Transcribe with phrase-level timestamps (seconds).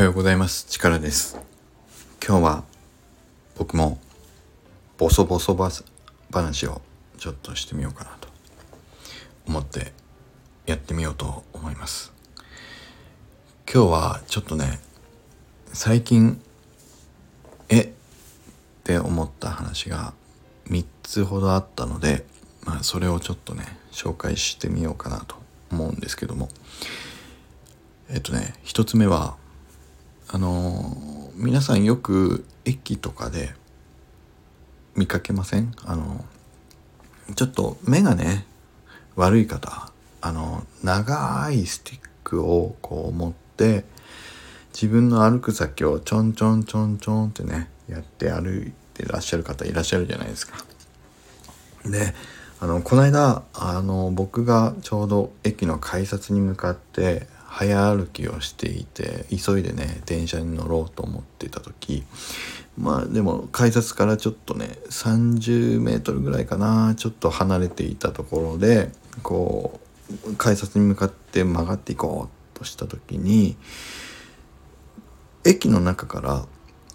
[0.00, 0.64] はようございます。
[0.64, 1.38] 力です。
[2.26, 2.64] 今日は
[3.58, 3.98] 僕も
[4.96, 5.54] ボソボソ
[6.32, 6.80] 話を
[7.18, 8.28] ちょっとしてみようかなと
[9.46, 9.92] 思って
[10.64, 12.14] やってみようと思います。
[13.70, 14.80] 今日はちょっとね
[15.74, 16.40] 最近
[17.68, 17.80] え？
[17.80, 17.88] っ
[18.84, 20.14] て思った話が
[20.70, 22.24] 3つほどあったので
[22.64, 25.36] まあそれをちょっとね紹介してみようかなと
[25.70, 26.48] 思うんですけども。
[28.08, 29.36] えっとね1つ目は
[30.32, 30.96] あの
[31.34, 33.52] 皆さんよく駅とかで
[34.94, 35.72] 見かけません？
[35.84, 36.24] あの
[37.34, 38.46] ちょっと目がね
[39.16, 39.90] 悪い方
[40.20, 43.84] あの長いスティックをこう持って
[44.72, 50.64] 自分の歩く先をちょんちょんちょんちょんってねやって歩いてらっしゃる方いらっしゃるじゃないですか。
[51.86, 52.14] で
[52.60, 62.04] あのこの間あの僕がちょうど駅の改札に向かって早歩きをしていて急いでね電車に乗ろうと思っていた時
[62.78, 68.92] まあでも改札からちょっとね30メートルぐらいかなちょっと離れていたところで
[69.24, 69.80] こ
[70.26, 73.56] う改札に向かって曲がっていこうとした時に
[75.44, 76.46] 駅の中から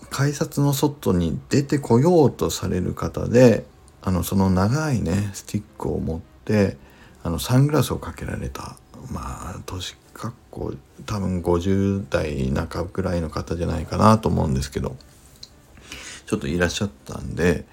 [0.09, 3.66] 改札の外に出てこようとされる方で
[4.02, 6.78] あのその長いねスティックを持って
[7.23, 8.78] あのサングラスをかけられた
[9.12, 10.74] まあ年かっこ
[11.06, 14.96] 多分50代半ばぐらいの方じゃないかなと思うんですけど
[16.26, 17.66] ちょっといらっしゃったんで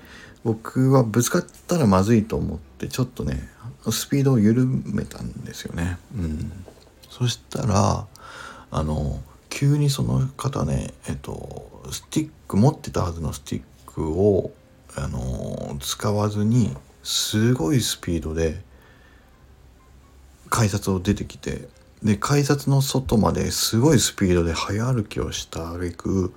[0.42, 3.48] 僕はぶつかったらまずいと思ってちょっとね
[3.90, 5.98] スピードを緩めたんですよね。
[6.16, 6.52] うん、
[7.08, 8.06] そしたら
[8.72, 14.52] あの急にその方ねえっとスティック持ってたはずのスティックを
[14.96, 18.60] あの使わずにすごいスピードで
[20.50, 21.68] 改札を出てきて
[22.02, 26.34] で改札の外まですごいスピードで早歩きをした挙句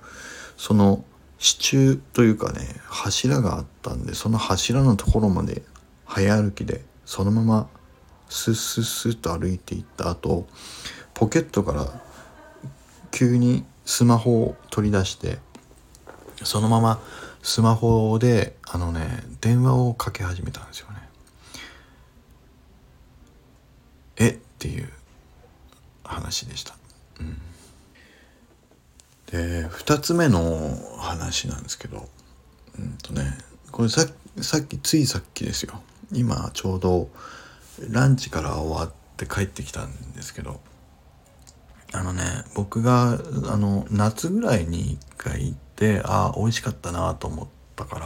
[0.56, 1.04] その
[1.38, 5.62] 支柱というかね柱があったんでその柱のところまで
[6.04, 7.68] 早歩きでそのまま
[8.28, 10.46] スッスッスッと歩いていった後
[11.14, 11.86] ポケットから
[13.10, 15.38] 急にスマホを取り出して
[16.42, 17.00] そのまま
[17.42, 20.96] スマホであのね電話をかけ始めたんですよね。
[24.16, 24.28] え？
[24.30, 24.88] っていう
[26.06, 26.74] 話でした。
[27.20, 27.38] うん、
[29.26, 32.08] で2つ目の話なんですけど
[32.78, 33.22] うんとね
[33.72, 37.08] これさっきついさっきですよ今ちょうど
[37.90, 40.60] ランチから終わって帰ってきたんですけど
[41.92, 42.22] あのね
[42.54, 43.18] 僕が
[43.48, 47.98] あの夏ぐらいに1回行ってああ美味しかったなと思ったか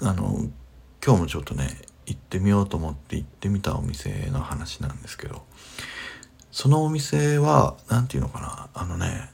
[0.00, 0.48] らあの
[1.04, 1.68] 今日もちょっとね
[2.06, 5.42] 行ってみようと思って行ってみたお店の話なんですけど
[6.54, 8.68] そのお店は何て言うのかな。
[8.74, 9.28] あのね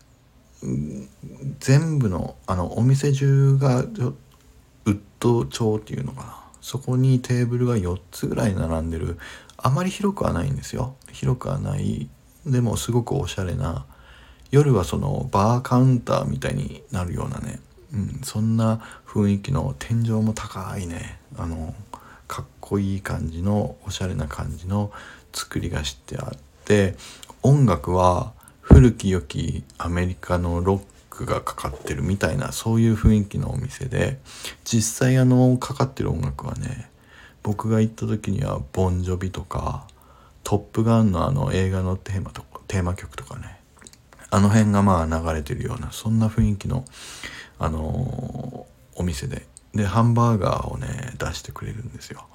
[1.58, 3.86] 全部のあのお店中がウ
[4.86, 6.36] ッド調っていうのかな。
[6.62, 9.18] そこにテーブルが4つぐらい並んでる。
[9.58, 10.94] あまり広くはないんですよ。
[11.12, 12.08] 広くはない。
[12.46, 13.84] でもすごくおしゃれな
[14.50, 17.60] 夜はそのバーカウンターみたいになるようなね、
[17.92, 21.20] うん、そんな雰囲気の天井も高いね。
[21.36, 21.74] あの
[22.26, 24.90] かっこいい感じのおしゃれな感じの
[25.34, 26.49] 作りがしてあって
[27.42, 34.20] 音楽は古き良きアメリカのロックがかかってるみたいなそういう雰囲気のお店で
[34.62, 36.88] 実際あのかかってる音楽はね
[37.42, 39.88] 僕が行った時にはボンジョビとか
[40.44, 43.58] 「トップガン」のあの映画のテーマとテーマ曲とかね
[44.30, 46.84] あの辺がまあ流れてるようなそんな雰囲気の
[47.58, 49.46] あのー、お店で。
[49.74, 52.26] でハンバーガーをね出してくれるんですよ。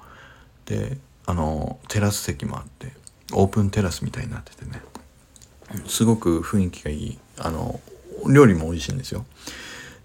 [0.64, 0.96] で
[1.26, 2.92] あのテラス席もあって
[3.32, 4.82] オープンテラスみたいになっててね。
[5.86, 7.18] すごく雰囲気がいい。
[7.38, 7.80] あの
[8.32, 9.26] 料理も美味しいんですよ。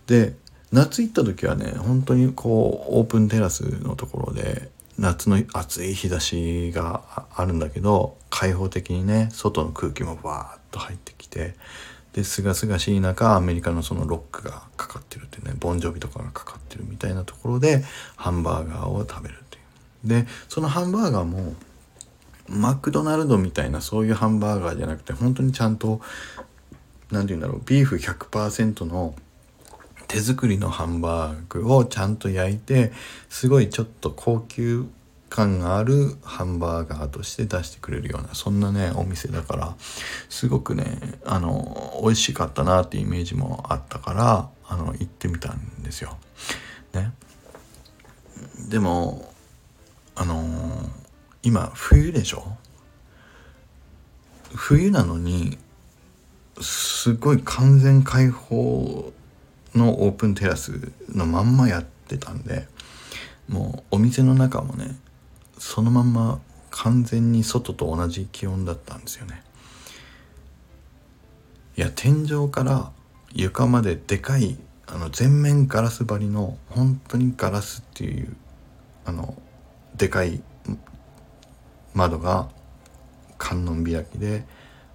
[0.07, 0.33] で
[0.71, 11.55] 夏行った時はね本当にこうオープンテラスのところで夏の暑い日差しがあるんだけど開放的にね外の空気もバーッと入ってきて
[12.13, 17.83] で清々しい中アメリカのそのロックがかかってるってねボンジョビとかがかかってるみたいなところで
[18.15, 19.59] ハンバーガーを食べるってい
[20.05, 20.23] う。
[20.23, 21.53] でそのハンバーガーも
[22.51, 26.01] マクドナルドみたいなそういうハンバーガーじゃなくて本当にちゃんと
[27.09, 29.15] 何て言うんだろうビーフ100%の
[30.07, 32.91] 手作りのハンバーグをちゃんと焼いて
[33.29, 34.85] すごいちょっと高級
[35.29, 39.75] 感があるハンバーガーとして出してくれるようなそんなねお店だから
[40.27, 46.17] すごくねあの美味しかったなっていうイメージもあったからあの行ってみたんですよ。
[46.93, 47.13] ね。
[48.67, 49.33] でも
[50.15, 50.89] あの
[51.43, 52.57] 今冬でしょ？
[54.53, 55.57] 冬なのに
[56.59, 59.13] すごい完全開放
[59.73, 62.67] のオープンテラスのまんまやってたんで
[63.47, 64.95] もうお店の中もね
[65.57, 66.39] そのまんま
[66.69, 69.43] 完全に外と同じ気温だったんですよね。
[71.77, 72.91] いや天井から
[73.33, 74.57] 床まででかい
[74.87, 78.35] あの全面ガラス張りの本当にガラスっていう
[79.05, 79.41] あの
[79.95, 80.43] でかい
[81.93, 82.49] 窓が
[83.37, 84.43] 観音開きで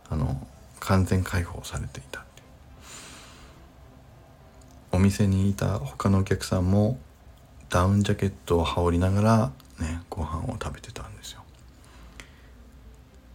[0.09, 0.47] あの
[0.81, 2.27] 完全開放されていた
[4.97, 6.99] お店にいた他のお客さんも
[7.69, 11.43] ダウンジャケットを羽織りながらねご飯を食べてたんですよ。
[11.43, 12.23] っ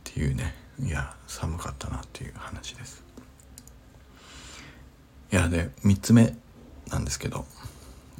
[0.04, 0.56] ていうね。
[0.80, 3.04] いや寒かったなっていう話です。
[5.32, 6.36] いやで3つ目
[6.90, 7.46] なんですけど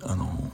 [0.04, 0.52] あの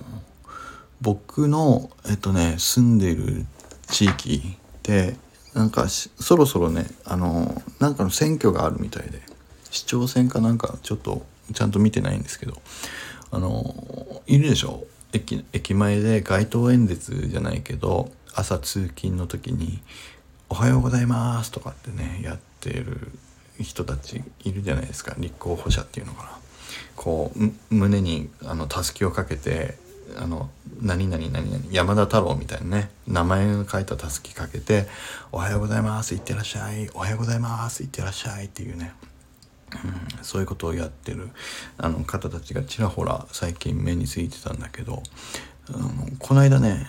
[1.02, 3.46] 僕のえっとね住んでる
[3.88, 4.58] 地域
[4.88, 5.16] で
[5.54, 9.22] なんかそろそろねあのなんかの選挙があるみたいで
[9.70, 12.60] 市長選かなんかちょっとちゃんと見てないんですけど
[13.32, 14.86] あのいるでしょ？
[15.14, 19.80] 駅駅前で街頭演説じゃないけど朝通勤の時に
[20.50, 23.12] 「おはようございます」とかってねやってる
[23.60, 26.30] 人たちいるじゃないですか立候補者っていうのかな。
[26.96, 29.78] こう胸にあのたすきをかけて
[30.16, 30.50] あの
[30.82, 34.88] 何々何々山田太郎みたいなね名前が書いたたすきかけて
[35.32, 38.94] 「おはようございますいってらっしゃいおはようございますいってらっしゃい」っていうね、
[39.84, 41.30] うん、そういうことをやってる
[41.78, 45.04] あの方たちがちらほら最近目についてたんだけど
[45.70, 45.90] あの
[46.20, 46.88] この間ね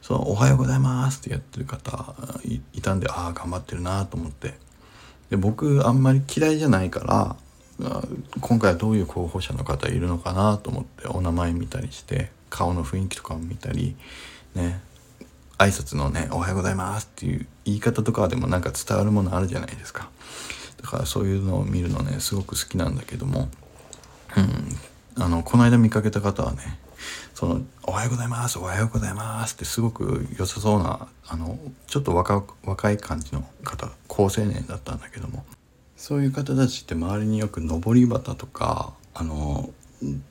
[0.00, 2.14] その「おはようございます」ってやってる方
[2.72, 4.62] いたんでああ頑張ってるなと思って。
[5.30, 7.36] で僕あんまり嫌いじゃないから
[8.40, 13.96] 今回はどういう候補者の方いるのかなと思ってお名前見たりして顔の雰囲気とかも見たり
[14.54, 14.80] ね
[15.58, 20.08] 挨拶のね「おはようございます」っていう言い方とかでもなんか伝わるものあるじゃないですか。
[20.80, 23.48] だからそういうのを見るのねすごく好きなんだけども
[24.36, 26.78] うんあのこの間見かけた方はね
[27.34, 35.44] その「おはようございますおはようございます」ってすごく良さそうなあのちょっと若若い感じの方高青年だったんだけども
[36.06, 39.70] そういう方たちって周りによく上り旗とかあの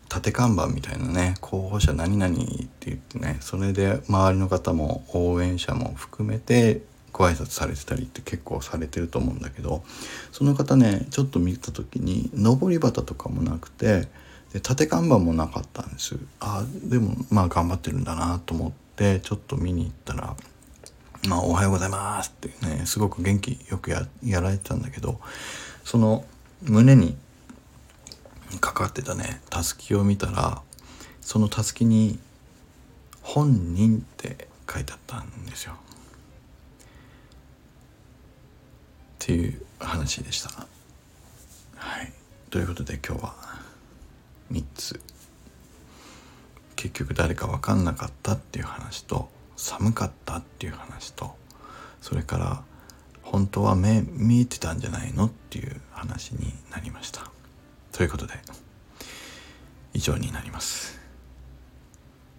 [0.08, 9.84] 縦看板みたいなね候補者何々って言ってねそれで周りの方も応援者も含めてご挨拶されてたりって結構されてると思うんだけど
[10.32, 14.08] その方ねちょっと見た時に上り旗とかもなくて
[14.54, 16.20] で縦看板もなかったんです。
[16.40, 20.36] あでもまあ頑張ってるんだなと思ってちょっと見に行ったら
[21.28, 25.22] まあ、おはようございますってね、すごく元気よくややられてたんだけど、
[25.86, 26.26] その
[26.62, 27.18] 胸に
[28.60, 30.62] かかってたね、たすきを見たら、
[31.22, 32.20] そのたすきに、
[33.22, 35.74] 本人って書いてあったんですよ。
[35.74, 35.76] っ
[39.20, 40.50] ていう話でした。
[41.78, 42.12] はい。
[42.50, 43.36] ということで今日は
[44.52, 45.00] 3つ。
[46.76, 51.36] 結局誰か分かんなかったっていう話と、寒かったっていう話と
[52.02, 52.64] それから
[53.22, 57.32] 本当は目見えてたんじゃないのっていう話になりました。
[57.92, 58.34] ということで
[59.94, 61.00] 以上になります。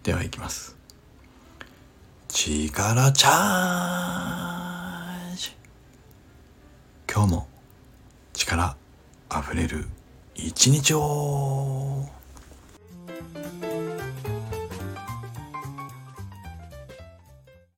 [0.03, 0.77] では行きます。
[2.27, 5.51] 力チャージ。
[7.11, 7.47] 今日も
[8.33, 8.77] 力
[9.29, 9.87] あふれる
[10.35, 12.14] 一日を。